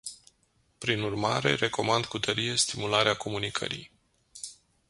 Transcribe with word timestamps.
Prin 0.77 1.01
urmare, 1.01 1.53
recomand 1.55 2.05
cu 2.05 2.19
tărie 2.19 2.55
stimularea 2.55 3.15
comunicării. 3.15 3.91